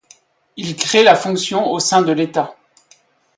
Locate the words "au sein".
1.69-2.01